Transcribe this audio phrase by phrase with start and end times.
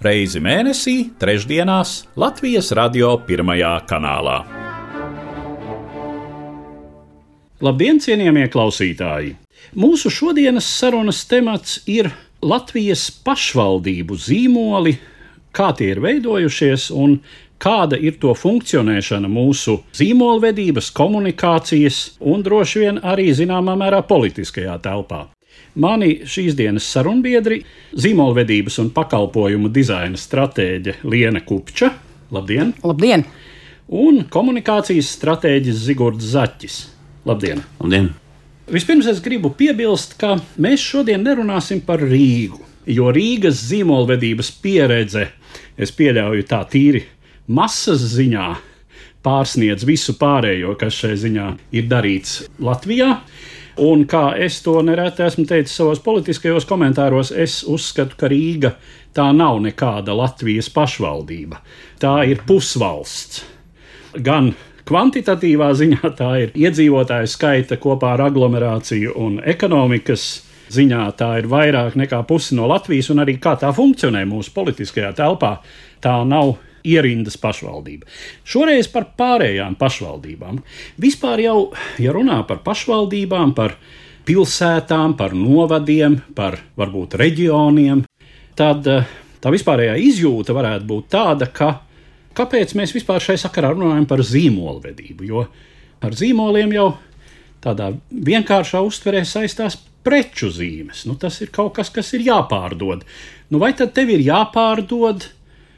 [0.00, 4.38] reizi mēnesī, trešdienās Latvijas radio pirmajā kanālā.
[7.60, 9.34] Labdien, cienījamie klausītāji!
[9.76, 12.08] Mūsu šodienas sarunas temats ir
[12.40, 14.94] Latvijas pašvaldību zīmoli,
[15.52, 17.18] kā tie ir veidojušies un
[17.60, 25.26] kāda ir to funkcionēšana mūsu zīmolvedības, komunikācijas un droši vien arī zināmā mērā politiskajā telpā.
[25.78, 27.60] Mani šīs dienas sarunbiedri-
[28.02, 31.92] zīmolvedības un pakalpojumu dizaina stratēģe Liena Kupča.
[32.30, 32.74] Labdien!
[32.82, 33.24] Labdien!
[33.88, 36.86] Un komunikācijas stratēģis Zigords Zaķis.
[37.26, 37.62] Labdien!
[37.80, 38.10] Labdien.
[38.70, 45.28] Vispirms es gribu piebilst, ka mēs šodien nerunāsim par Rīgu, jo Rīgas zīmolvedības pieredze,
[45.78, 47.04] es pieļauju tā tīri
[47.46, 48.56] masas ziņā
[49.26, 53.20] pārsniedz visu pārējo, kas šai ziņā ir darīts Latvijā.
[53.80, 58.74] Un kā es to nereti esmu teicis savos politiskajos komentāros, es uzskatu, ka Rīga
[59.16, 61.62] tā nav nekāda Latvijas pašvaldība.
[62.02, 63.40] Tā ir pusvalsts.
[64.20, 64.52] Gan
[64.84, 70.28] kvantitatīvā ziņā tā ir iedzīvotāju skaita kopā ar aglomerāciju un ekonomikas
[70.70, 75.14] ziņā tā ir vairāk nekā pusi no Latvijas, un arī kā tā funkcionē mūsu politiskajā
[75.18, 75.56] telpā,
[76.04, 78.08] tā nav ierindas pašvaldība.
[78.46, 80.60] Šoreiz par pārējām pašvaldībām.
[81.00, 81.56] Vispār jau,
[82.00, 83.76] ja runā par pašvaldībām, par
[84.28, 88.04] pilsētām, par novadiem, par varbūt reģioniem,
[88.58, 91.72] tad eh, tā vispārējā izjūta varētu būt tāda, ka
[92.36, 95.44] kāpēc mēs vispār šai sakarā runājam par zīmolvedību, jo
[96.00, 96.90] ar zīmoliem jau
[97.64, 101.04] tādā vienkāršā uztverē saistās preču zīmes.
[101.08, 103.04] Nu, tas ir kaut kas, kas ir jāpārdod.
[103.52, 105.26] Nu, vai tad tev ir jāpārdod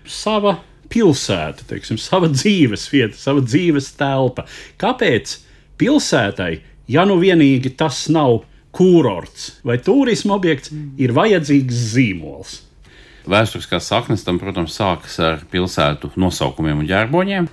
[0.06, 0.58] sava
[0.92, 4.46] pilsēta, teiksim, sava dzīves vieta, sava dzīves telpa.
[4.80, 5.38] Kāpēc
[5.80, 6.52] pilsētai,
[6.92, 8.42] ja nu vienīgi tas nav
[8.76, 12.60] kūrorts vai turisma objekts, ir vajadzīgs zīmols?
[13.22, 17.46] Vēsturiskās saknes tam, protams, sākas ar pilsētu nosaukumiem un ģerboņiem.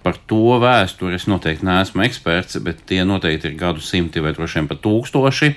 [0.00, 4.60] Par to vēsturi es noteikti neesmu eksperts, bet tie noteikti ir gadu simti vai droši
[4.60, 5.50] vien pat tūkstoši.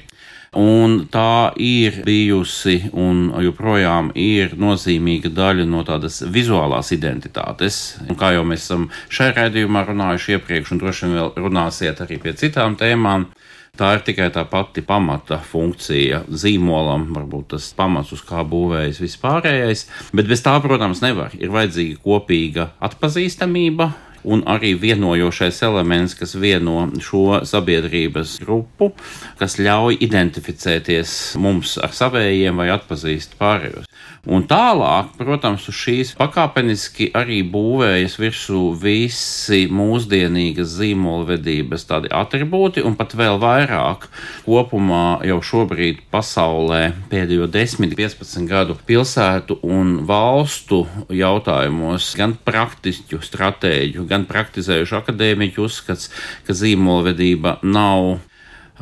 [0.54, 7.80] Un tā ir bijusi un joprojām ir nozīmīga daļa no tādas vizuālās identitātes.
[8.06, 12.20] Un kā jau mēs esam šajā raidījumā runājuši iepriekš, un droši vien vēl runāsiet arī
[12.22, 13.32] pie citām tēmām.
[13.74, 19.88] Tā ir tikai tā pati pamata funkcija zīmolam, varbūt tas pamats, uz kā būvējas vispārējais.
[20.14, 21.34] Bet bez tā, protams, nevar.
[21.42, 23.90] Ir vajadzīga kopīga atpazīstamība,
[24.24, 28.92] un arī vienojošais elements, kas vieno šo sabiedrības grupu,
[29.40, 33.90] kas ļauj identificēties mums ar savējiem vai atpazīst pārējos.
[34.24, 42.96] Un tālāk, protams, uz šīs pakāpeniski arī būvējas virsū visi mūsdienīgas zīmolvedības tādi attribūti, un
[42.96, 44.08] pat vēl vairāk.
[44.48, 54.24] Kopumā jau šobrīd pasaulē pēdējo 10-15 gadu pilsētu un valstu jautājumos gan praktiķu stratēģu, gan
[54.32, 56.14] praktizējušu akadēmiķu uzskats,
[56.48, 58.22] ka zīmolvedība nav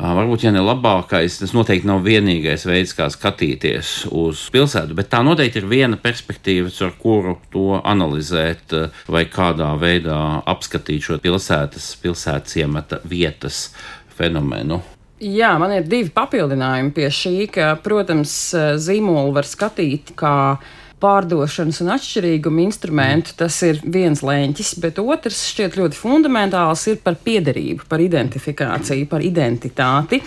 [0.01, 5.19] Varbūt, ja ne labākais, tas noteikti nav vienīgais veids, kā skatīties uz pilsētu, bet tā
[5.21, 8.73] noteikti ir viena perspektīva, ar kuru to analizēt
[9.11, 10.17] vai kādā veidā
[10.49, 13.67] apskatīt šo pilsētas, pilsētas iemeta vietas
[14.17, 14.81] fenomenu.
[15.21, 18.33] Jā, man ir divi papildinājumi pie šī, ka, protams,
[18.81, 20.33] zīmolu var skatīt kā
[21.01, 27.19] pārdošanas un atšķirīguma instrumentu, tas ir viens lēņķis, bet otrs šķiet ļoti fundamentāls ir par
[27.25, 30.21] piederību, par identifikāciju, par identitāti.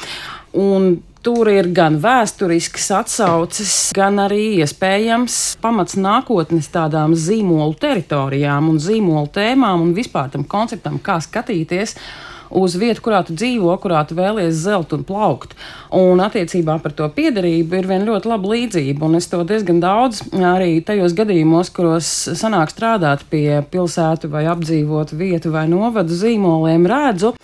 [0.59, 8.77] Un Tur ir gan vēsturisks atsauces, gan arī iespējams pamats nākotnes tādām zīmolu teritorijām un
[8.77, 12.34] zīmolu tēmām un vispār tam konceptam, kā skatīties uz
[12.79, 15.57] vietu, kurā tu dzīvo, kurā tu vēlies zelt un plaukt.
[15.95, 20.23] Un attiecībā par to piederību ir viena ļoti laba līdzība, un es to diezgan daudz
[20.35, 27.35] arī tajos gadījumos, kuros sanāk strādāt pie pilsētu vai apdzīvotu vietu vai novadu zīmoliem, redzu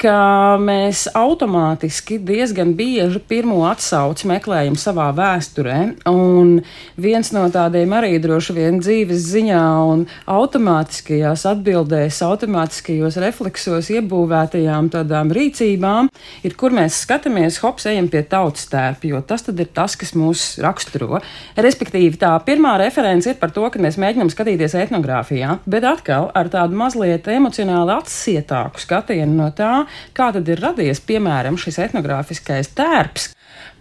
[0.00, 5.76] ka mēs automātiski diezgan bieži pirmo atsauci meklējam savā vēsturē.
[6.08, 6.60] Un
[7.00, 15.34] viens no tādiem arī droši vien dzīves ziņā un automātiskajās atbildēs, automātiskajos refleksos iebūvētajām tādām
[15.36, 16.08] rīcībām
[16.46, 20.14] ir, kur mēs skatāmies, hops, ejam pie tautas tērpa, jo tas tad ir tas, kas
[20.16, 21.20] mūs raksturo.
[21.60, 26.48] Respektīvi, tā pirmā reference ir par to, ka mēs mēģinām skatīties etnogrāfijā, bet atkal ar
[26.52, 29.74] tādu mazliet emocionāli atsietāku skatienu no tā,
[30.16, 33.30] kā tad ir radies, piemēram, šis etnogrāfiskais tērps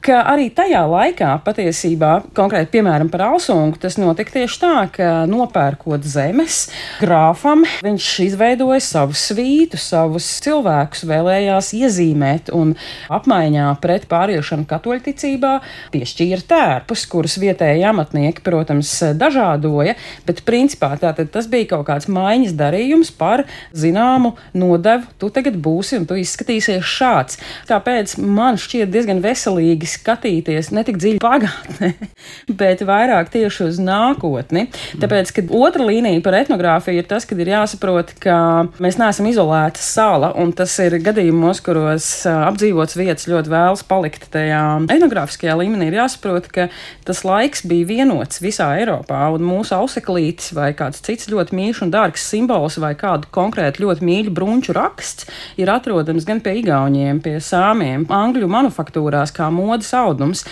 [0.06, 6.06] ka arī tajā laikā patiesībā, konkrēti piemēram par Alsungu, tas notika tieši tā, ka nopērkot
[6.08, 6.62] zemes
[7.02, 12.76] grāfam, viņš izveidoja savu svītu, savus cilvēkus vēlējās iezīmēt un
[13.12, 15.54] apmaiņā pret pāriešanu katoļticībā
[15.94, 19.98] piešķīra tērpus, kurus vietēji amatnieki, protams, dažādoja,
[20.28, 26.00] bet principā tātad tas bija kaut kāds maiņas darījums par zināmu nodevu, tu tagad būsi
[26.00, 27.40] un tu izskatīsies šāds.
[27.70, 31.92] Tāpēc man šķiet diezgan veselīgi skatīties ne tik dziļi pagātnē,
[32.62, 34.68] bet vairāk tieši uz nākotni.
[35.02, 38.38] Tāpēc, ka otra līnija par etnogrāfiju ir tas, ka ir jāsaprot, ka
[38.82, 44.64] mēs neesam izolēta sala, un tas ir gadījumos, kuros apdzīvots vietas ļoti vēlas palikt tajā
[44.90, 45.90] etnogrāfiskajā līmenī.
[45.90, 46.68] Ir jāsaprot, ka
[47.08, 51.94] tas laiks bija vienots visā Eiropā, un mūsu auseklītis vai kāds cits ļoti mīļš un
[51.94, 57.38] dārgs simbols vai kādu konkrētu ļoti mīļu brunču raksts ir atrodams gan pie igauņiem, pie
[57.44, 60.46] sāmiem, angļu manufaktūrās kā modes modes audums.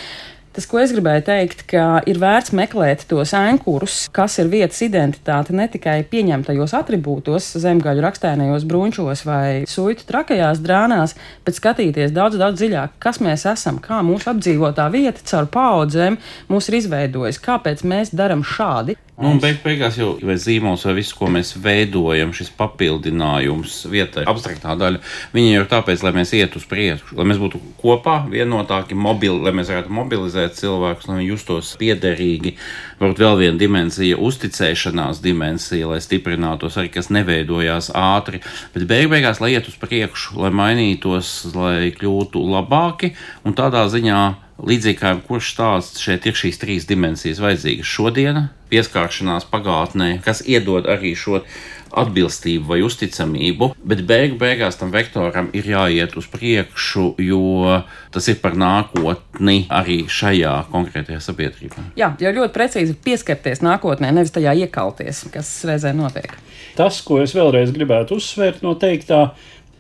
[0.58, 5.54] Tas, ko es gribēju teikt, ka ir vērts meklēt tos ankurus, kas ir vietas identitāte
[5.54, 11.14] ne tikai pieņemtajos attribūtos, zemgaļu rakstēnajos brunčos vai suitu trakajās drānās,
[11.46, 16.18] bet skatīties daudz, daudz dziļāk, kas mēs esam, kā mūsu apdzīvotā vieta caur paudzēm
[16.50, 18.98] mūs ir izveidojusi, kāpēc mēs darām šādi.
[19.18, 24.28] Nu, un beig, beigās jau vai zīmols vai viss, ko mēs veidojam, šis papildinājums vietai,
[24.30, 25.02] abstraktā daļa,
[25.34, 29.42] viņi jau ir tāpēc, lai mēs ietu uz priekšu, lai mēs būtu kopā, vienotāki, mobili,
[29.42, 32.56] lai mēs varētu mobilizēt cilvēkus, lai viņi justos piederīgi.
[33.02, 38.42] Varbūt vēl viena dimensija, uzticēšanās dimensija, lai stiprinātos arī, kas neveidojās ātri,
[38.74, 43.14] bet beig, beigās, lai iet uz priekšu, lai mainītos, lai kļūtu labāki
[43.46, 44.26] un tādā ziņā
[44.58, 48.42] Līdzīgi kā kurš stāsts šeit ir šīs trīs dimensijas vajadzīgas šodiena,
[48.72, 51.44] pieskāršanās pagātnē, kas iedod arī šo
[51.92, 57.82] atbilstību vai uzticamību, bet beig beigās tam vektoram ir jāiet uz priekšu, jo
[58.14, 61.90] tas ir par nākotni arī šajā konkrētajā sabiedrībā.
[62.00, 66.34] Jā, jau ļoti precīzi pieskarties nākotnē, nevis tajā iekalties, kas reizē notiek.
[66.78, 69.32] Tas, ko es vēlreiz gribētu uzsvērt no teiktā,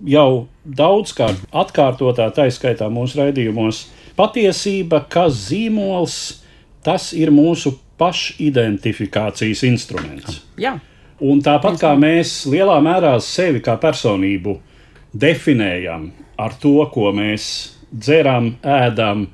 [0.06, 3.86] jau daudzkārt atkārtotā, tā izskaitā mūsu raidījumos,
[4.18, 6.18] patiesība, ka zīmols
[6.86, 10.42] tas ir mūsu pašidentifikācijas instruments.
[10.62, 10.78] Jā.
[11.18, 14.54] Un tāpat kā mēs lielā mērā sevi kā personību
[15.18, 17.48] definējam ar to, ko mēs
[17.90, 19.26] dzeram, ēdam,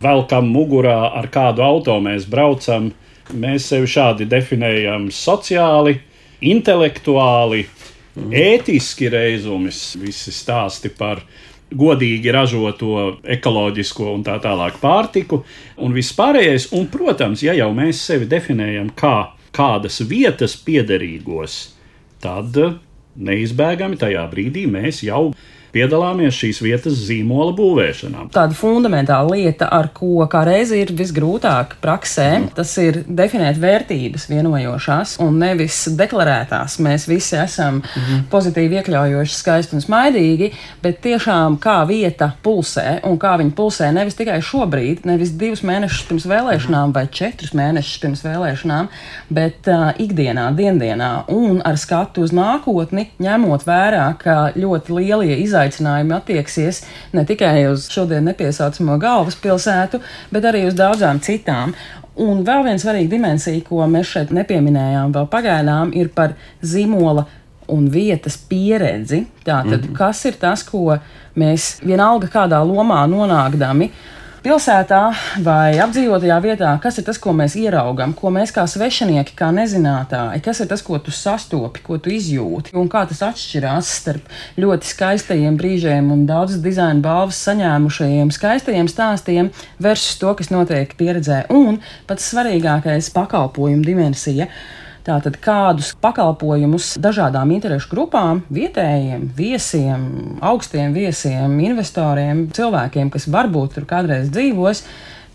[0.00, 2.88] velkam mugurā, ar kādu auto mēs braucam,
[3.36, 5.98] mēs sevi šādi definējam sociāli,
[6.40, 8.32] intelektuāli, mm.
[8.32, 11.20] ētiski reizumis, visi stāsti par
[11.76, 15.42] godīgi ražoto, ekoloģisko un tā tālāk pārtiku
[15.82, 16.70] un vispārējais.
[16.78, 21.56] Un, protams, ja jau mēs sevi definējam kā kādas vietas piederīgos,
[22.22, 22.56] tad
[23.16, 25.30] neizbēgami tajā brīdī mēs jau
[25.76, 28.26] piedalāmies šīs vietas zīmola būvēšanā.
[28.34, 32.48] Tāda fundamentāla lieta, ar ko kā reizi ir visgrūtāk praksē, mm.
[32.56, 36.78] tas ir definēt vērtības vienojošās un nevis deklarētās.
[36.84, 38.26] Mēs visi esam mm.
[38.32, 40.50] pozitīvi iekļaujoši, skaisti un smaidīgi,
[40.84, 46.08] bet tiešām kā vieta pulsē un kā viņa pulsē nevis tikai šobrīd, nevis divus mēnešus
[46.08, 46.96] pirms vēlēšanām mm.
[46.96, 48.90] vai četrus mēnešus pirms vēlēšanām,
[49.36, 55.65] bet uh, ikdienā, diendienā un ar skatu uz nākotni, ņemot vērā, ka ļoti lielie izaicinājumi
[55.66, 56.82] izaicinājumi attieksies
[57.12, 60.00] ne tikai uz šodien nepiesaucamo galvaspilsētu,
[60.32, 61.74] bet arī uz daudzām citām.
[62.16, 66.32] Un vēl viena svarīga dimensija, ko mēs šeit nepieminējām vēl pagaidām, ir par
[66.62, 67.26] zīmola
[67.68, 69.26] un vietas pieredzi.
[69.44, 69.96] Tātad, mm -hmm.
[69.96, 70.96] kas ir tas, ko
[71.36, 73.90] mēs vienalga kādā lomā nonākdami,
[74.46, 75.00] pilsētā
[75.42, 80.42] vai apdzīvotajā vietā, kas ir tas, ko mēs ieraugām, ko mēs kā svešinieki, kā nezinātāji,
[80.44, 84.30] kas ir tas, ko tu sastopi, ko tu izjūti, un kā tas atšķirās starp
[84.62, 89.50] ļoti skaistajiem brīžiem un daudzas dizaina balvas saņēmušajiem skaistajiem stāstiem
[89.82, 91.48] versus to, kas notiek pieredzē.
[91.50, 94.46] Un pats svarīgākais- pakalpojumu dimensija.
[95.06, 100.06] Tātad kādus pakalpojumus dažādām interešu grupām, vietējiem, viesiem,
[100.42, 104.82] augstiem viesiem, investoriem, cilvēkiem, kas varbūt tur kādreiz dzīvos,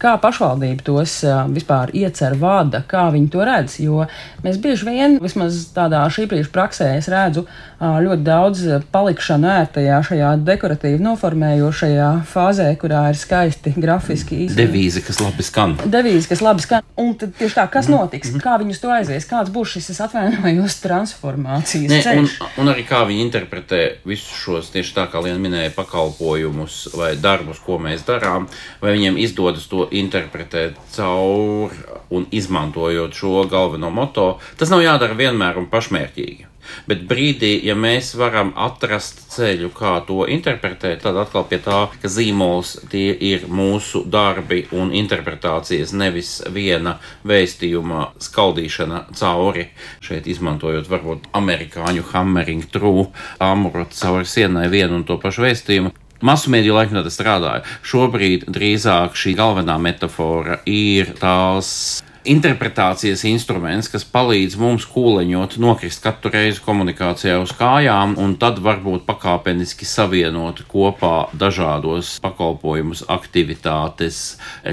[0.02, 1.20] Kā pašvaldība tos
[1.54, 3.78] vispār iecer, vada, kā viņi to redz?
[3.84, 4.08] Jo
[4.42, 7.46] mēs bieži vien, vismaz tādā šī brīža praksē, es redzu
[7.82, 14.58] ļoti daudz palikšanu ērtajā, šajā dekoratīvi noformējošajā fāzē, kurā ir skaisti grafiski izdevies.
[14.62, 15.78] Devīze, kas labi skan.
[15.86, 16.86] Devīze, kas labi skan.
[17.02, 21.90] Un tad tieši tā, kas notiks, kā viņus to aizies, kāds būs šis atvainojos transformācijas
[21.90, 22.36] ne, ceļš.
[22.42, 27.14] Un, un arī kā viņi interpretē visus šos tieši tā, kā Liena minēja, pakalpojumus vai
[27.22, 28.46] darbus, ko mēs darām,
[28.84, 31.76] vai viņiem izdodas to interpretēt caur
[32.12, 34.38] un izmantojot šo galveno moto.
[34.60, 36.52] Tas nav jādara vienmēr un pašmērķīgi.
[36.90, 42.12] Bet brīdī, ja mēs varam atrast ceļu, kā to interpretēt, tad atkal pie tā, ka
[42.12, 49.70] zīmols tie ir mūsu darbi un interpretācijas, nevis viena vēstījuma skaldīšana cauri.
[50.06, 53.10] Šeit izmantojot varbūt amerikāņu hammering true,
[53.42, 55.96] amurot cauri sienai vienu un to pašu vēstījumu.
[56.22, 57.66] Masu mēdīju laikmetā tas strādāja.
[57.82, 66.32] Šobrīd drīzāk šī galvenā metāfora ir tās interpretācijas instruments, kas palīdz mums kūleņot, nokrist katru
[66.34, 74.22] reizi komunikācijā uz kājām, un tad varbūt pakāpeniski savienot kopā dažādos pakalpojumus, aktivitātes,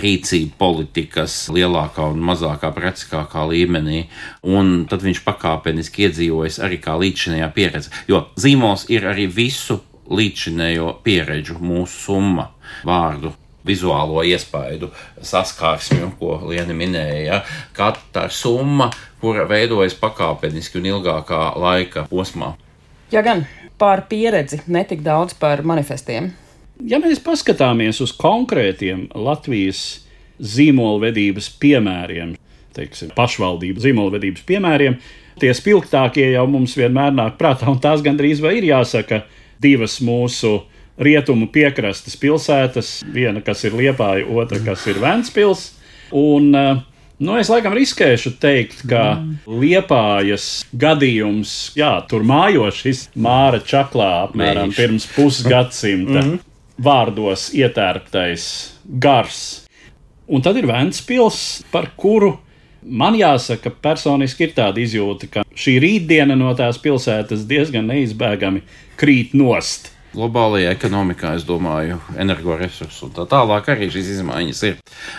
[0.04, 4.04] rīcību politikas lielākā un mazākā precīzākā līmenī,
[4.44, 7.94] un tad viņš pakāpeniski iedzīvojas arī kā līdzinājā pieredze.
[8.10, 12.48] Jo zīmols ir arī visu līdzinējo pieredžu mūsu summa
[12.86, 13.32] vārdu
[13.68, 17.42] vizuālo iespaidu saskarsmi, ko Liena minēja.
[17.76, 22.54] Katra summa, kura veidojas pakāpeniski un ilgākā laika posmā.
[23.12, 23.44] Jā, gan
[23.80, 26.32] par pieredzi, ne tik daudz par manifestiem.
[26.86, 30.04] Ja mēs paskatāmies uz konkrētiem Latvijas
[30.38, 32.36] zīmolvedības piemēriem,
[32.76, 34.98] teiksim, pašvaldību zīmolvedības piemēriem,
[35.42, 39.24] tie spilgtākie jau mums vienmēr nāk prātā, un tās gandrīz vai ir jāsaka
[39.62, 40.62] divas mūsu
[40.98, 45.72] rietumu piekrastes pilsētas, viena, kas ir Liepāja, otra, kas ir Ventspils.
[46.10, 46.84] Un, eh,
[47.18, 49.56] Nu, es laikam riskēšu teikt, ka mm.
[49.58, 54.78] liepājas gadījums, jā, tur mājo šis māra čaklā apmēram Mēģis.
[54.78, 56.36] pirms pusgadsimta mm.
[56.78, 58.44] vārdos ietērptais
[59.02, 59.40] gars.
[60.30, 61.40] Un tad ir Ventspils,
[61.74, 62.36] par kuru
[62.82, 68.64] man jāsaka, personiski ir tāda izjūta, ka šī rītdiena no tās pilsētas diezgan neizbēgami
[68.98, 74.78] krīt nost globālajā ekonomikā, es domāju, energoresursus un tā tālāk arī šīs izmaiņas ir.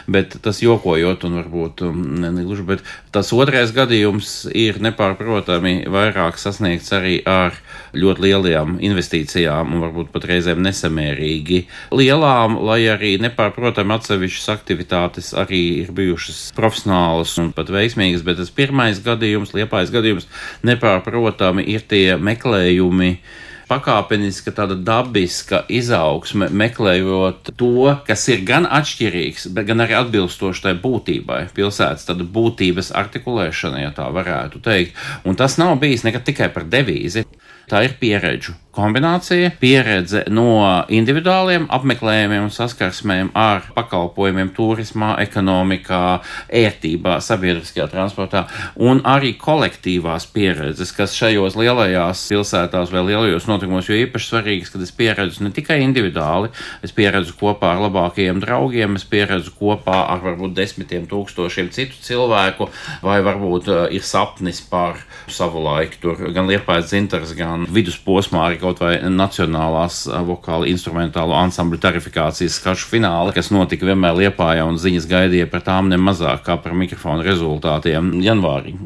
[0.10, 6.92] Bet tas jokojot, un varbūt um, negluži, bet tas otrais gadījums ir nepārprotami vairāk sasniegts
[6.96, 7.58] arī ar
[7.94, 11.62] ļoti lielajām investīcijām un varbūt pat reizēm nesamērīgi
[11.96, 18.54] lielām, lai arī nepārprotami atsevišķas aktivitātes arī ir bijušas profesionālas un pat veiksmīgas, bet tas
[18.54, 20.28] pirmais gadījums, liepais gadījums,
[20.66, 23.14] nepārprotami ir tie meklējumi
[23.70, 30.76] pakāpeniska, tāda dabiska izaugsme, meklējot to, kas ir gan atšķirīgs, bet gan arī atbilstoši tai
[30.82, 32.10] būtībai, pilsētas
[32.40, 34.98] būtības artikulēšana, ja tā varētu teikt.
[35.26, 37.26] Un tas nav bijis nekad tikai par devīzi.
[37.70, 40.62] Tā ir pieredžu kombinācija, pieredze no
[40.94, 46.02] individuāliem apmeklējumiem un saskarsmēm ar pakalpojumiem, turismā, ekonomikā,
[46.62, 48.46] ērtībā, sabiedriskajā transportā,
[48.78, 54.86] un arī kolektīvās pieredzes, kas šajos lielajās pilsētās vai lielajos notikumos, jo īpaši svarīgas, kad
[54.86, 56.54] es pieredzu ne tikai individuāli,
[56.86, 62.70] es pieredzu kopā ar labākajiem draugiem, es pieredzu kopā ar varbūt desmitiem tūkstošiem citu cilvēku,
[63.04, 66.26] vai varbūt uh, ir sapnis par savu laiku, tur.
[66.36, 73.36] Gan liepais dzintars, gan vidusposmā arī kaut vai nacionālās vokāla instrumentālo ansambļu tarifikācijas skašu fināli,
[73.36, 78.18] kas notika vienmēr Liepājā un ziņas gaidīja par tām nemazāk kā par mikrofonu rezultātiem.
[78.24, 78.78] Janvārī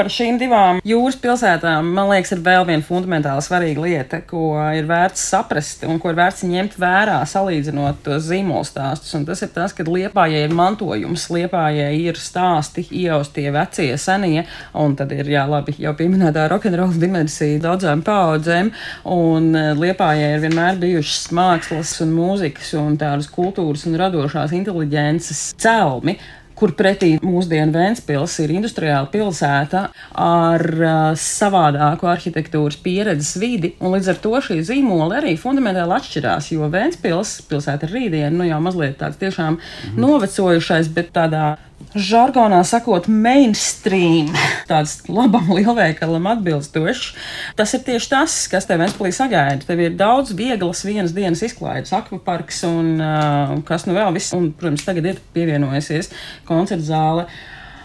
[0.00, 4.86] par šīm divām jūras pilsētām, man liekas, ir vēl viena fundamentāli svarīga lieta, ko ir
[4.88, 9.12] vērts saprast un ko ir vērts ņemt vērā, salīdzinot tos zīmolu stāstus.
[9.18, 14.46] Un tas ir tas, ka liepājai ir mantojums, liepājai ir stāsti, ieaustie vecie, senie,
[14.80, 18.72] un tad ir, jā, labi, jau pieminētā rokenrola dimensija daudzām paudzēm,
[19.12, 25.50] un eh, liepājai ir vienmēr bijušas mākslas un mūzikas un tādas kultūras un radošās inteliģences
[25.60, 26.16] celmi
[26.60, 29.86] kur pretī mūsdienu Vēnspils ir industriāla pilsēta
[30.20, 36.52] ar uh, savādāku arhitektūras pieredzes vidi, un līdz ar to šī zīmola arī fundamentāli atšķirās,
[36.54, 39.98] jo Vēnspils pilsēta ar rītdienu, nu jau mazliet tāds tiešām mm.
[40.04, 41.56] novecojušais, bet tādā
[41.96, 44.30] žargonā sakot, mainstream,
[44.70, 47.14] tāds labam lielveikalam atbilstošs.
[47.58, 49.66] Tas ir tieši tas, kas tev Ventspīlī sagaida.
[49.66, 54.50] Tev ir daudz vieglas vienas dienas izklaides, akvaparks un uh, kas nu vēl viss, un,
[54.56, 56.12] protams, tagad ir pievienojusies
[56.50, 57.26] koncerta zāle.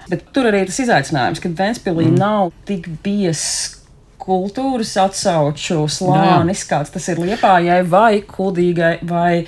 [0.10, 2.20] Bet tur arī tas izaicinājums, ka Ventspīlī mm.
[2.20, 3.82] nav tik biezs
[4.26, 9.46] kultūras atsauču slānis, kāds tas ir liepājai vai kudīgai vai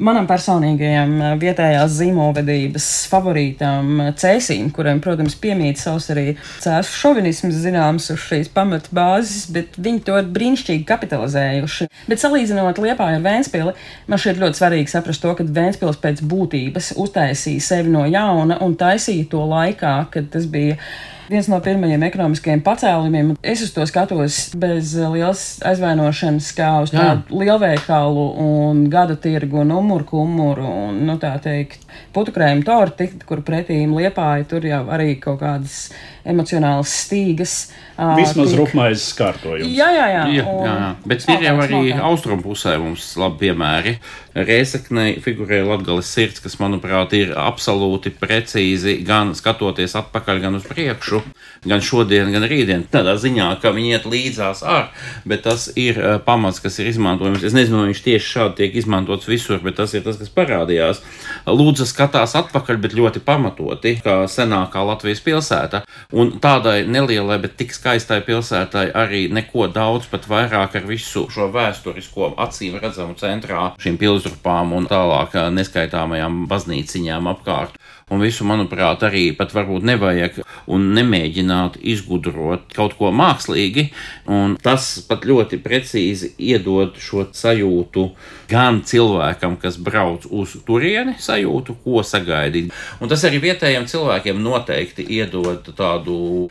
[0.00, 6.26] manam personīgajam vietējās zīmolvedības favorītam Cēsīm, kuriem, protams, piemīt savs arī
[6.62, 11.90] cēsu šovinisms zināms uz šīs pamata bāzes, bet viņi to ir brīnišķīgi kapitalizējuši.
[12.08, 13.76] Bet salīdzinot Liepāju ar Vēnspili,
[14.08, 18.76] man šķiet ļoti svarīgi saprast to, ka Vēnspils pēc būtības uztaisīja sevi no jauna un
[18.80, 20.78] taisīja to laikā, kad tas bija
[21.30, 23.32] viens no pirmajiem ekonomiskajiem pacēlumiem.
[23.42, 29.74] Es uz to skatos bez lielas aizvainošanas, kā uz tādu lielveikalu un gada tirgu un
[29.78, 35.40] umuru kumuru un, nu, tā teikt, putukrējumu torti, kur pretīm liepāja tur jau arī kaut
[35.42, 35.76] kādas
[36.26, 37.54] emocionālas stīgas.
[38.18, 39.70] Vismaz rupmais skārtojums.
[39.76, 40.24] Jā, jā, jā.
[40.34, 40.90] jā, jā, jā.
[41.06, 43.96] Bet ir jau arī austrumu pusē mums labi piemēri.
[44.34, 51.18] Reizeknei figurē Latgales sirds, kas, manuprāt, ir absolūti precīzi gan skatoties atpakaļ, gan uz priekšu,
[51.66, 52.84] gan šodien, gan rītdien.
[52.92, 54.92] Tādā ziņā, ka viņi iet līdzās ar,
[55.26, 57.42] bet tas ir uh, pamats, kas ir izmantojams.
[57.42, 61.02] Es nezinu, vai viņš tieši šādi tiek izmantots visur, bet tas ir tas, kas parādījās.
[61.50, 65.82] Lūdzu, skatās atpakaļ, bet ļoti pamatoti, kā senākā Latvijas pilsēta.
[66.14, 71.50] Un tādai nelielai, bet tik skaistai pilsētai arī neko daudz, pat vairāk ar visu šo
[71.50, 77.76] vēsturisko acīm redzamu centrā, šīm pilsrupām un tālāk neskaitāmajām baznīciņām apkārt.
[78.10, 83.92] Un visu, manuprāt, arī pat varbūt nevajag un nemēģināt izgudrot kaut ko mākslīgi.
[84.26, 88.08] Un tas pat ļoti precīzi iedod šo sajūtu
[88.50, 92.74] gan cilvēkam, kas brauc uz turieni, sajūtu, ko sagaidīt.
[92.98, 96.50] Un tas arī vietējiem cilvēkiem noteikti iedod tādu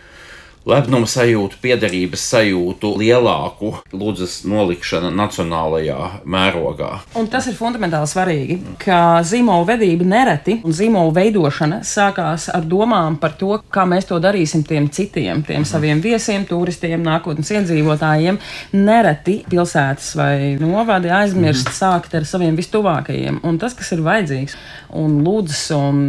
[0.67, 5.97] lepnuma sajūtu, piederības sajūtu, lielāku lūdzas nolikšana nacionālajā
[6.29, 6.91] mērogā.
[7.19, 13.17] Un tas ir fundamentāli svarīgi, ka zīmola vedība nereti un zīmola veidošana sākās ar domām
[13.21, 18.39] par to, kā mēs to darīsim tiem citiem, tiem saviem viesiem, turistiem, nākotnes iedzīvotājiem.
[18.75, 23.39] Nereti pilsētas vai novadi aizmirst mm sākt ar saviem vistuvākajiem.
[23.47, 24.55] Un tas, kas ir vajadzīgs,
[24.99, 25.99] un lūdzas un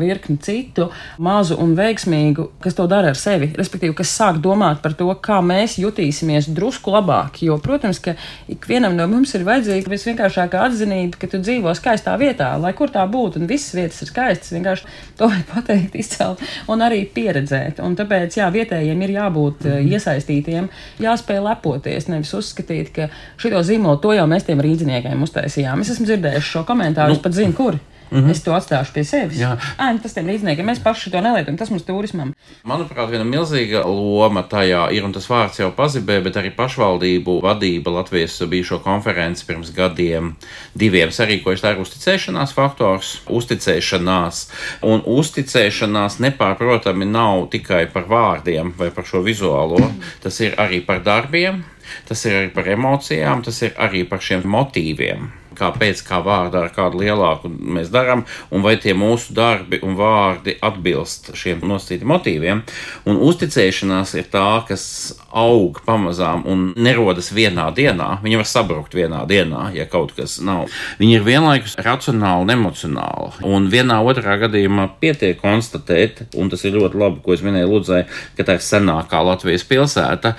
[0.00, 0.88] virkni citu
[1.22, 5.38] mazu un veiksmīgu, kas to dara ar sevi, respektīvi, kas sāk domāt par to, kā
[5.44, 7.40] mēs jutīsimies drusku labāk.
[7.46, 8.14] Jo, protams, ka
[8.52, 13.04] ikvienam no mums ir vajadzīga visvienkāršākā atzinība, ka tu dzīvo skaistā vietā, lai kur tā
[13.10, 14.54] būtu, un visas vietas ir skaistas.
[14.56, 17.82] Vienkārši to vajag pateikt, izcelt un arī pieredzēt.
[17.84, 19.92] Un tāpēc, jā, vietējiem ir jābūt mm -hmm.
[19.92, 20.68] iesaistītiem,
[21.02, 25.80] jāspēj lepoties, nevis uzskatīt, ka šito zīmolu to jau mēs tiem rīdziniekiem uztaisījām.
[25.80, 27.78] Es esmu dzirdējis šo komentāru, nu, es pat zinu, kuri.
[28.12, 28.30] Mm -hmm.
[28.30, 29.38] Es to atstāšu pie sevis.
[29.38, 30.62] Jā, Ai, nu, tas ir līdznieki.
[30.62, 31.56] Mēs paši to nelietojam.
[31.56, 32.34] Tas mums turismam.
[32.64, 37.90] Manuprāt, viena milzīga loma tajā ir, un tas vārds jau pazibē, bet arī pašvaldību vadība
[37.90, 40.36] Latvijas bijušo konferenci pirms gadiem
[40.74, 41.60] diviem sarīkojas.
[41.60, 44.48] Tā ir uzticēšanās faktors, uzticēšanās.
[44.82, 51.00] Un uzticēšanās nepārprotami nav tikai par vārdiem vai par šo vizuālo, tas ir arī par
[51.00, 51.64] darbiem.
[52.08, 56.72] Tas ir arī par emocijām, tas ir arī par šiem motīviem kāpēc, kā vārdā ar
[56.74, 62.62] kādu lielāku mēs darām, un vai tie mūsu darbi un vārdi atbilst šiem nosacītiem motīviem.
[63.08, 64.84] Un uzticēšanās ir tā, kas
[65.28, 68.18] aug pamazām un nerodas vienā dienā.
[68.24, 70.68] Viņa var sabrukt vienā dienā, ja kaut kas nav.
[71.00, 73.32] Viņa ir vienlaikus racionāla un emocionāla.
[73.48, 78.02] Un vienā otrā gadījumā pietiek konstatēt, un tas ir ļoti labi, ko es minēju Ludzai,
[78.36, 80.36] ka tā ir senākā Latvijas pilsēta,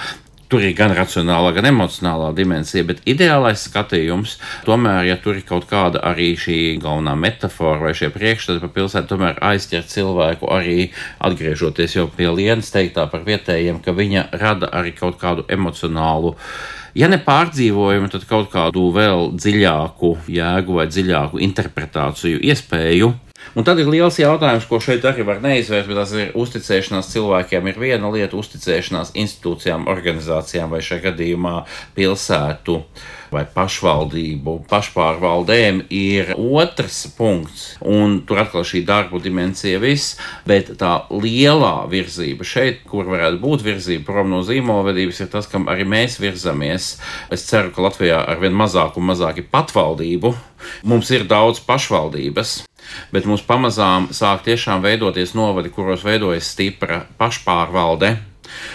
[0.53, 4.35] Tur ir gan racionālā, gan emocionālā dimensija, bet ideālais skatījums
[4.67, 9.09] tomēr, ja tur ir kaut kāda arī šī galvenā metāfora vai šie priekšstati par pilsētu,
[9.09, 10.77] tomēr aizķer cilvēku arī
[11.25, 16.35] atgriežoties jau pie Lienas teiktā par vietējiem, ka viņa rada arī kaut kādu emocionālu
[16.93, 23.09] ja ne pārdzīvojumu, tad kaut kādu vēl dziļāku jēgu vai dziļāku interpretāciju iespēju.
[23.53, 27.67] Un tad ir liels jautājums, ko šeit arī var neizvērst, bet tas ir uzticēšanās cilvēkiem.
[27.69, 31.59] Ir viena lieta, uzticēšanās institūcijām, organizācijām vai šajā gadījumā
[31.97, 32.79] pilsētu
[33.33, 37.65] vai pašvaldību, pašpārvaldēm ir otrs punkts.
[37.81, 40.17] Un tur atkal šī darbu dimensija viss,
[40.49, 45.67] bet tā lielā virzība šeit, kur varētu būt virzība prom no zīmolvedības, ir tas, kam
[45.71, 46.93] arī mēs virzamies.
[47.33, 50.33] Es ceru, ka Latvijā arvien mazāk un mazāk ir patvaldību.
[50.87, 52.61] Mums ir daudz pašvaldības,
[53.11, 58.15] bet mums pamazām sāk tiešām veidoties novadi, kuros veidojas stipra pašpārvalde.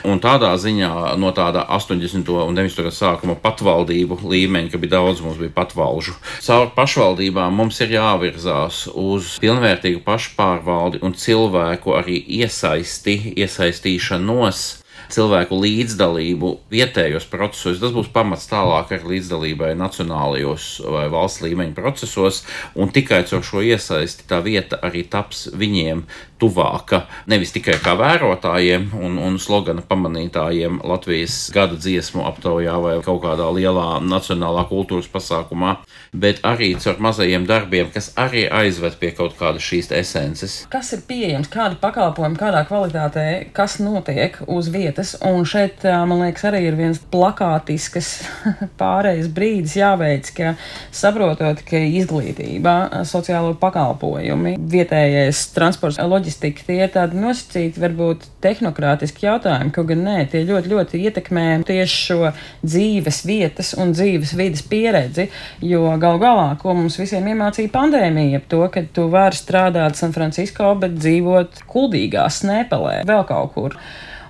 [0.09, 2.29] Un tādā ziņā no tāda 80.
[2.45, 2.93] un 90.
[2.95, 9.37] sākuma patvaldību līmeņa, ka bija daudz mums bija patvalžu, caur pašvaldībām mums ir jāvirzās uz
[9.43, 14.67] pilnvērtīgu pašpārvaldi un cilvēku arī iesaisti, iesaistīšanos
[15.13, 17.81] cilvēku līdzdalību vietējos procesos.
[17.81, 22.43] Tas būs pamats tālāk ar līdzdalībai nacionālajos vai valsts līmeņa procesos,
[22.79, 26.05] un tikai caur šo iesaisti tā vieta arī taps viņiem
[26.41, 33.23] tuvāka nevis tikai kā vērotājiem un, un slogana pamanītājiem Latvijas gada dziesmu aptaujā vai kaut
[33.25, 35.77] kādā lielā nacionālā kultūras pasākumā,
[36.13, 40.57] bet arī caur mazajiem darbiem, kas arī aizved pie kaut kādas šīs esences.
[40.73, 46.47] Kas ir pieejams, kādi pakalpojumi, kādā kvalitātē, kas notiek uz vietas, un šeit, man liekas,
[46.51, 48.13] arī ir viens plakātisks
[48.81, 50.55] pārējais brīdis jāveic, ka
[50.95, 59.27] saprotot, ka izglītība, sociālo pakalpojumi, vietējais transports, loģistika, loģistika, tie ir tādi nosacīti, varbūt tehnokrātiski
[59.27, 64.63] jautājumi, kaut gan nē, tie ļoti, ļoti ietekmē tieši šo dzīves vietas un dzīves vidas
[64.63, 65.29] pieredzi,
[65.61, 70.75] jo gal galā, ko mums visiem iemācīja pandēmija, to, ka tu vari strādāt San Francisco,
[70.79, 73.79] bet dzīvot kuldīgā, Snēpelē, vēl kaut kur.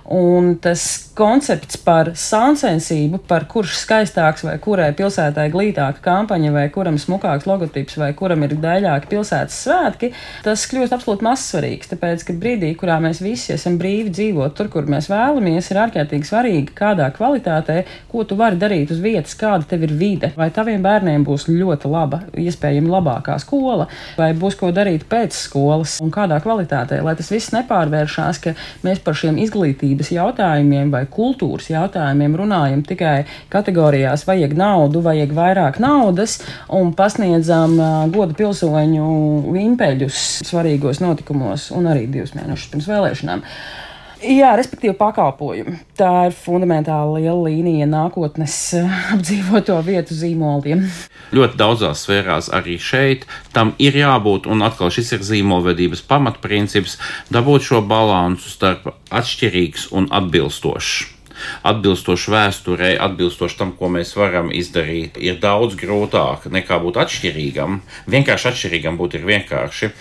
[0.09, 0.81] Un tas
[1.13, 7.99] koncepts par sāncensību, par kurš skaistāks vai kurai pilsētai glītāka kampaņa, vai kuram smukāks logotips,
[8.01, 10.09] vai kuram ir daļāki pilsētas svētki,
[10.45, 11.91] tas kļūst absolūti mazsvarīgs.
[11.91, 16.31] Tāpēc, ka brīdī, kurā mēs visi esam brīvi dzīvot tur, kur mēs vēlamies, ir ārkārtīgi
[16.31, 20.31] svarīgi, kādā kvalitātē, ko tu vari darīt uz vietas, kāda tev ir vide.
[20.39, 23.85] Vai taviem bērniem būs ļoti laba, iespējami labākā skola,
[24.17, 29.05] vai būs ko darīt pēc skolas, un kādā kvalitātē, lai tas viss nepārvēršās, ka mēs
[29.05, 35.79] par šiem izglītības sabiedrības jautājumiem vai kultūras jautājumiem runājam tikai kategorijās, vajag naudu, vajag vairāk
[35.79, 37.77] naudas un pasniedzam
[38.11, 43.43] godu pilsoņu impeļus svarīgos notikumos un arī divus mēnešus pirms vēlēšanām.
[44.19, 45.77] Jā, respektīvi, pakalpojumi.
[45.95, 48.55] Tā ir fundamentāli liela līnija nākotnes
[49.15, 50.81] apdzīvoto vietu zīmoliem.
[51.31, 53.23] Ļoti daudzās sfērās arī šeit
[53.55, 56.97] tam ir jābūt, un atkal šis ir zīmolvedības pamatprincips,
[57.31, 61.15] dabūt šo balansu starp atšķirīgs un atbilstošs
[61.63, 67.79] atbilstoši vēsturei, atbilstoši tam, ko mēs varam izdarīt, ir daudz grūtāk nekā būt atšķirīgam.
[68.11, 69.91] Vienkārši atšķirīgam būt ir vienkārši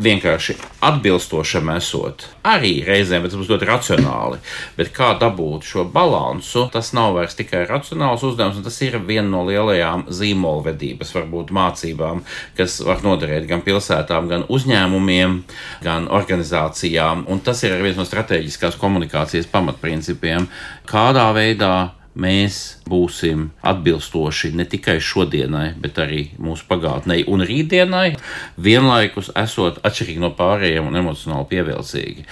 [0.00, 2.24] vienkārši atbilstošam esot.
[2.46, 4.40] Arī reizēm tas būs ļoti racionāli,
[4.78, 9.28] bet kā dabūt šo balansu, tas nav vairs tikai racionāls uzdevums, un tas ir viena
[9.28, 12.24] no lielajām zīmolvedības, varbūt mācībām,
[12.58, 15.38] kas var noderēt gan pilsētām, gan uzņēmumiem,
[15.84, 20.48] gan organizācijām, un tas ir viens no strateģiskās komunikācijas pamatprincipiem,
[20.88, 21.74] kādā veidā
[22.18, 22.58] mēs
[22.90, 28.16] būsim atbilstoši ne tikai šodienai, bet arī mūsu pagātnei un rītdienai,
[28.60, 32.26] vienlaikus esot atšķirīgi no pārējiem un emocionāli pievilcīgi,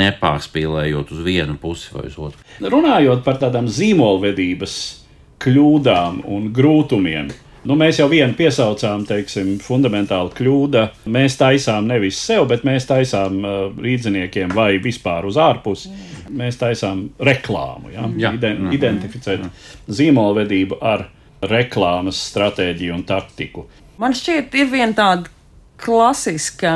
[0.00, 2.48] nepārspīlējot uz vienu pusi vai uz otru.
[2.64, 4.80] Runājot par tādām zīmolvedības
[5.40, 7.30] kļūdām un grūtumiem,
[7.68, 10.84] Nu, mēs jau vienu piesaucām, teiksim, fundamentāli kļūda.
[11.12, 15.92] Mēs taisām nevis sev, bet mēs taisām uh, rīdziniekiem vai vispār uz ārpusi.
[16.40, 18.06] Mēs taisām reklāmu, ja?
[18.16, 18.32] Jā.
[18.38, 18.72] Iden, mm.
[18.78, 19.44] identificēt
[19.92, 21.04] zīmolvedību ar
[21.50, 23.66] reklāmas stratēģiju un taktiku.
[24.00, 25.28] Man šķiet, ir viena tāda
[25.80, 26.74] klasiskā,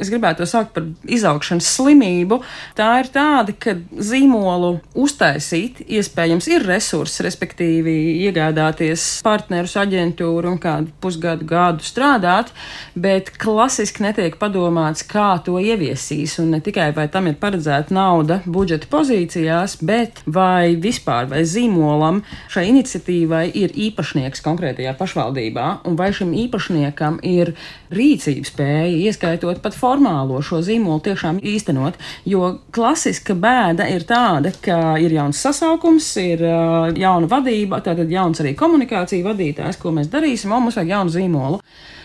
[0.00, 2.40] es gribētu to saukt par izaugšanas slimību,
[2.78, 7.94] tā ir tāda, ka zīmolu uztaisīt iespējams ir resursi, respektīvi
[8.26, 12.52] iegādāties partnerus, aģentūru un kādu pusgadu gadu strādāt,
[12.94, 18.40] bet klasiski netiek padomāts, kā to ieviesīs, un ne tikai vai tam ir paredzēta nauda
[18.46, 26.10] budžeta pozīcijās, bet vai vispār vai zīmolam šai iniciatīvai ir īpašnieks konkrētajā pašvaldībā, un vai
[26.16, 27.54] šim īpašniekam ir
[27.96, 31.98] rīcības spēja, ieskaitot pat formālo šo zīmolu, tiešām īstenot.
[32.28, 38.42] Jo klasiska bēda ir tāda, ka ir jauns sasaukums, ir uh, jauna vadība, tātad jauns
[38.44, 41.60] arī komunikācija vadītājs, ko mēs darīsim, un mums vajag jaunu zīmolu.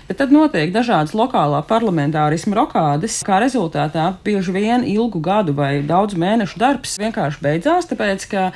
[0.09, 6.17] Bet tad notiek dažādas lokālā parlamentārisma rokādes, kā rezultātā bieži vien ilgu gadu vai daudzu
[6.17, 8.47] mēnešu darbs vienkārši beidzās, tāpēc ka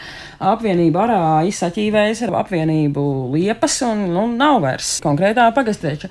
[0.53, 3.03] apvienība arā izsaķīvējas ar apvienību
[3.35, 6.09] liepas un nu, nav vairs konkrētā pagastreča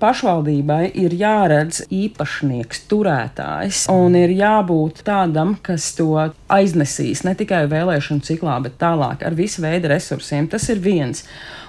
[0.00, 6.12] pašvaldībai ir jāredz īpašnieks, turētājs, un ir jābūt tādam, kas to
[6.52, 10.48] aiznesīs ne tikai vēlēšanu ciklā, bet tālāk ar visu veidu resursiem.
[10.52, 11.24] Tas ir viens.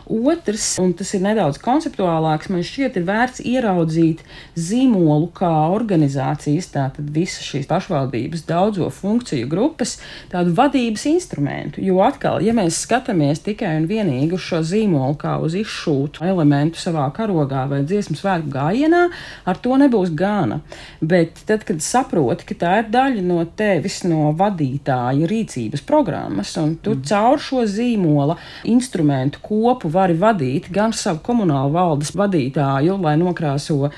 [0.07, 4.23] Otrs, un tas ir nedaudz konceptuālāks, man šķiet, ir vērts ieraudzīt
[4.55, 9.97] zīmolu kā organizācijas, tātad visas šīs pašvaldības daudzo funkciju grupas,
[10.31, 11.83] tādu vadības instrumentu.
[11.83, 16.79] Jo atkal, ja mēs skatāmies tikai un vienīgi uz šo zīmolu kā uz izšūtu elementu
[16.79, 19.03] savā karogā vai dziesmu svētku gājienā,
[19.43, 20.61] ar to nebūs gana.
[21.01, 26.77] Bet tad, kad saproti, ka tā ir daļa no tevis, no vadītāja rīcības programmas, un
[26.79, 27.05] tu mm.
[27.11, 33.91] caur šo zīmola instrumentu kopu vari vadīt gan savu komunālu valdes vadītāju, lai nokrāso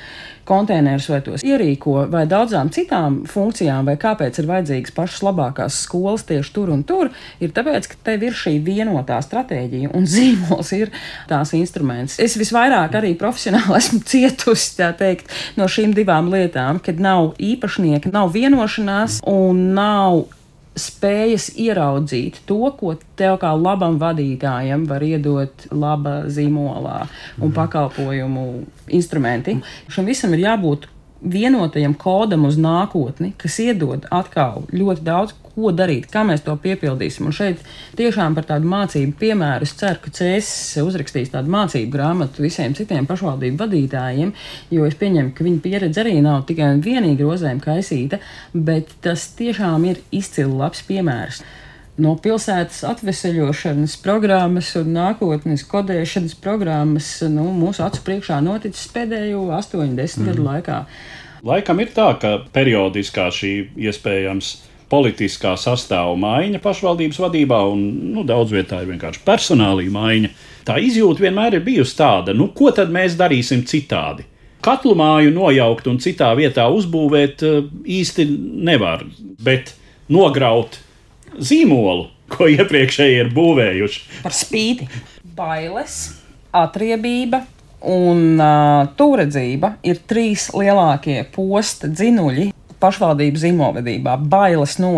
[0.50, 6.26] konteinerus vai tos ierīko, vai daudzām citām funkcijām, vai kāpēc ir vajadzīgas pašas labākās skolas
[6.30, 7.12] tieši tur un tur,
[7.44, 10.94] ir tāpēc, ka tev ir šī vienotā stratēģija un zīmols ir
[11.30, 12.18] tās instruments.
[12.22, 18.14] Es visvairāk arī profesionāli esmu cietusi, tā teikt, no šīm divām lietām, kad nav īpašnieka,
[18.16, 20.26] nav vienošanās un nav
[20.80, 27.02] spējas ieraudzīt to, ko tev kā labam vadītājam var iedot laba zīmolā
[27.40, 27.56] un mhm.
[27.58, 28.48] pakalpojumu
[29.00, 29.60] instrumenti.
[29.92, 30.88] Šim visam ir jābūt
[31.22, 37.28] vienotajam kodam uz nākotni, kas iedod atkal ļoti daudz, ko darīt, kā mēs to piepildīsim.
[37.28, 37.64] Un šeit
[38.00, 43.08] tiešām par tādu mācību piemēru es ceru, ka CS uzrakstīs tādu mācību grāmatu visiem citiem
[43.10, 44.34] pašvaldību vadītājiem,
[44.76, 48.22] jo es pieņemu, ka viņa pieredze arī nav tikai un vienīgi rozēm kaisīta,
[48.54, 51.44] bet tas tiešām ir izcili labs piemērs
[52.02, 59.96] no pilsētas atveseļošanas programmas un nākotnes kodēšanas programmas nu, mūsu acu priekšā noticis pēdējo 80
[59.96, 60.30] mm.
[60.32, 60.80] gadu laikā.
[61.48, 63.54] Laikam ir tā, ka periodiskā šī
[63.90, 64.56] iespējams
[64.90, 67.84] politiskā sastāva maiņa pašvaldības vadībā, un
[68.16, 70.32] nu, daudz vietā ir vienkārši personālī maiņa.
[70.68, 74.26] Tā izjūta vienmēr ir bijusi tāda, nu, ko tad mēs darīsim citādi.
[74.66, 77.60] Katlu māju nojaukt un citā vietā uzbūvēt eh,
[78.00, 78.26] īsti
[78.68, 79.06] nevar,
[79.46, 79.72] bet
[80.12, 80.82] nograut
[81.38, 84.04] zīmolu, ko iepriekšēji ir būvējuši.
[84.26, 84.90] Par spīti
[85.38, 86.00] bailes,
[86.56, 87.44] atriebība
[87.90, 94.94] un uh, tūredzība ir trīs lielākie posta dzinuļi pašvaldību zīmolvedībā, bailes no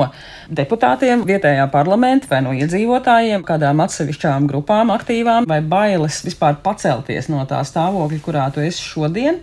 [0.54, 7.42] deputātiem, vietējā parlamenta vai no iedzīvotājiem, kādām atsevišķām grupām aktīvām, vai bailes vispār pacelties no
[7.50, 9.42] tā stāvokļa, kurā tu esi šodien.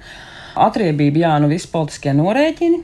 [0.59, 2.81] Atriebība, jā, nu visi politiskie norēķini,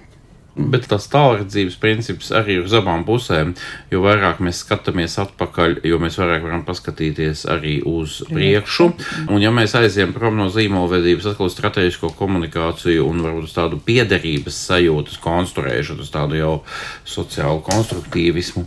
[0.54, 3.56] Bet tas tālredzības princips arī uz abām pusēm.
[3.90, 8.86] Jo vairāk mēs skatāmies atpakaļ, jo mēs vairāk varam paskatīties arī uz priekšu.
[9.26, 13.80] Un, ja mēs aizējām prom no zīmolvedības, atkal uz strateģisko komunikāciju un varbūt uz tādu
[13.82, 16.54] piederības sajūtas konstruēšanu, uz tādu jau
[17.02, 18.64] sociālu konstruktīvismu,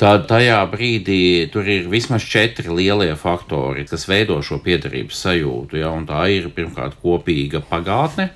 [0.00, 1.20] tad tajā brīdī
[1.52, 5.82] tur ir vismaz četri lielie faktori, kas veido šo piederības sajūtu.
[5.84, 5.92] Ja?
[5.92, 8.30] Un tā ir pirmkārt kopīga pagātne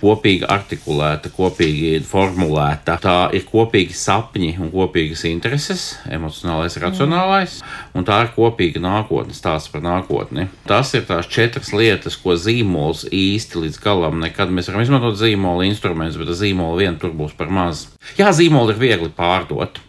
[0.00, 2.96] kopīgi artikulēta, kopīgi formulēta.
[3.02, 7.58] Tā ir kopīgi sapņi un kopīgas intereses, emocionālais, racionālais,
[7.94, 10.48] un tā ir kopīga nākotne, stāsts par nākotni.
[10.68, 15.68] Tas ir tās četras lietas, ko zīmols īsti līdz galam nekad mēs varam izmantot zīmola
[15.68, 17.88] instrumentus, bet zīmola vien tur būs par maz.
[18.18, 19.82] Jā, zīmoli ir viegli pārdot.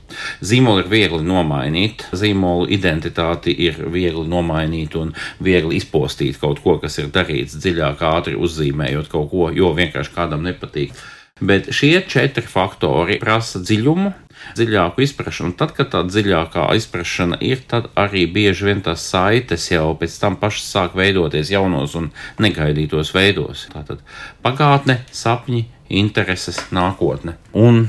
[0.45, 6.99] Zīmolu ir viegli nomainīt, zīmolu identitāti ir viegli nomainīt un viegli izpostīt kaut ko, kas
[7.01, 10.95] ir darīts dziļāk, ātri uzzīmējot kaut ko, jo vienkārši kādam nepatīk.
[11.41, 14.11] Bet šie četri faktori prasa dziļumu,
[14.57, 15.53] dziļāku izpratni.
[15.57, 20.37] Tad, kad tā dziļākā izpratne ir, tad arī bieži vien tās saites jau pēc tam
[20.41, 23.65] pašas sāk veidoties jaunos un negaidītos veidos.
[23.73, 24.03] Tātad
[24.45, 25.65] pagātne, sapņi,
[26.01, 27.39] intereses, nākotne.
[27.57, 27.87] Un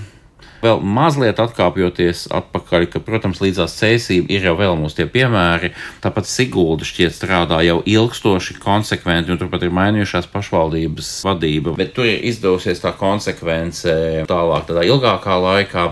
[0.62, 5.72] Vēl mazliet atkāpjoties atpakaļ, ka, protams, līdzās cēsība ir jau vēl mums tie piemēri.
[6.04, 11.74] Tāpat Sigulda šķiet strādā jau ilgstoši, konsekventi, un turpat ir mainījušās pašvaldības vadība.
[11.80, 13.96] Bet tur ir izdevusies tā konsekvence
[14.30, 15.88] tālāk, tādā ilgākā laikā.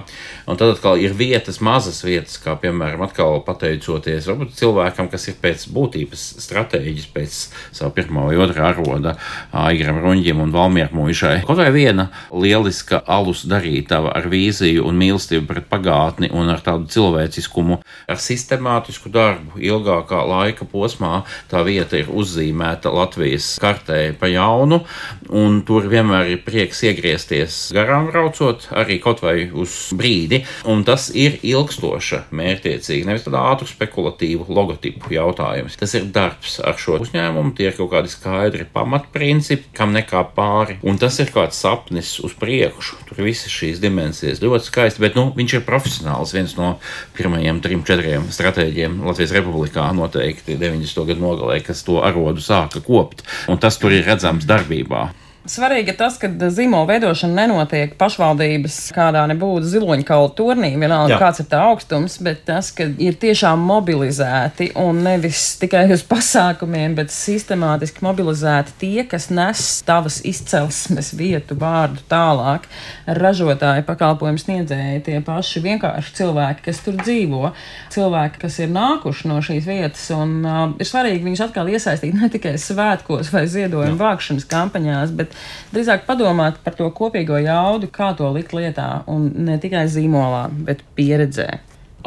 [0.51, 5.37] Un tad atkal ir vietas, mazas vietas, kā piemēram, atkal pateicoties varbūt cilvēkam, kas ir
[5.43, 7.37] pēc būtības stratēģis, pēc
[7.77, 9.17] savu pirmā vai otrā aroda,
[9.55, 11.37] Aigram Runģim un Valmieru Mūžai.
[11.47, 14.27] Kaut vai viena lieliska alus darītava ar
[14.61, 21.25] vīziju un mīlestību pret pagātni un ar tādu cilvēciskumu, ar sistemātisku darbu ilgākā laika posmā,
[21.51, 24.83] tā vieta ir uzzīmēta Latvijas kartē pa jaunu,
[25.31, 31.11] un tur vienmēr ir prieks iegriezties garām braucot, arī kaut vai uz brīdi un tas
[31.15, 35.79] ir ilgstoša, mērķiecīga, nevis tāda ātrā spekulatīva logotipu jautājums.
[35.81, 40.79] Tas ir darbs ar šo uzņēmumu, tie ir kaut kādi skaidri pamatprincipi, kam nekā pāri,
[40.87, 43.01] un tas ir kāds sapnis uz priekšu.
[43.09, 46.75] Tur visas šīs dimensijas ļoti skaisti, bet nu, viņš ir profesionāls, viens no
[47.17, 51.07] pirmajiem trim, četriem stratēģiem Latvijas Republikā noteikti 90.
[51.09, 55.09] gadu nogalē, kas to arodu sāka kopt, un tas tur ir redzams darbībā.
[55.51, 61.19] Svarīgi tas, ka zīmola veidošana nenotiek pašvaldības kādā nebūtu ziloņkaula turnī, vienalga Jā.
[61.19, 66.95] kāds ir tā augstums, bet tas, ka ir tiešām mobilizēti un nevis tikai uz pasākumiem,
[67.01, 72.71] bet sistemātiski mobilizēti tie, kas nes tavas izcelsmes vietu vārdu tālāk.
[73.19, 77.51] Ražotāji, pakalpojumu sniedzēji, tie paši vienkārši cilvēki, kas tur dzīvo,
[77.97, 82.31] cilvēki, kas ir nākuši no šīs vietas, un uh, ir svarīgi viņus atkal iesaistīt ne
[82.31, 85.40] tikai svētkos vai ziedojumu vākšanas kampaņās, bet
[85.75, 90.85] drīzāk padomāt par to kopīgo jaudu, kā to likt lietā, un ne tikai zīmolā, bet
[90.99, 91.49] pieredzē.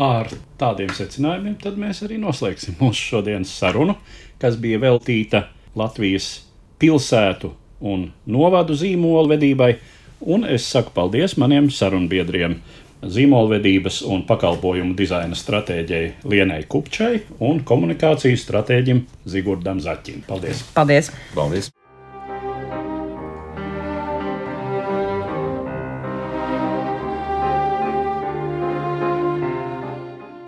[0.02, 3.98] Ar tādiem secinājumiem mēs arī noslēgsim mūsu šodienas sarunu,
[4.42, 6.40] kas bija veltīta Latvijas
[6.82, 9.76] pilsētu un novadu zīmolu vedībai.
[10.24, 12.56] Un es saku paldies maniem sarunbiedriem,
[13.04, 20.24] zīmolvedības un pakalpojumu dizaina stratēģijai Lienai Kupčai un komunikācijas stratēģim Zigurdam Zaķim.
[20.30, 20.64] Paldies!
[20.74, 21.12] Paldies!
[21.36, 21.74] Paldies.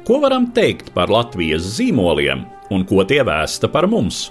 [0.06, 4.28] Ko varam teikt par Latvijas zīmoliem un ko tie vēsta par mums?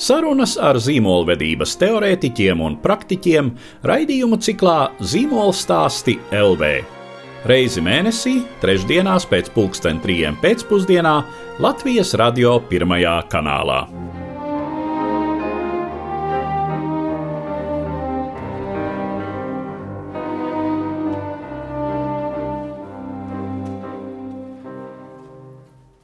[0.00, 3.52] Sarunas ar zīmolvedības teorētiķiem un praktiķiem
[3.86, 6.72] raidījumu ciklā Zīmola stāsti LV.
[7.46, 11.14] Reizi mēnesī, trešdienās pēc pulksten trijiem pēcpusdienā
[11.62, 13.84] Latvijas radio pirmajā kanālā.